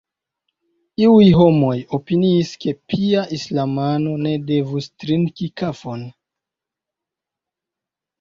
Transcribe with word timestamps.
Iuj 1.01 1.25
homoj 1.39 1.73
opiniis, 1.97 2.53
ke 2.63 2.73
pia 2.93 3.25
islamano 3.37 4.15
ne 4.23 4.31
devus 4.53 4.87
trinki 5.05 5.51
kafon. 5.63 6.03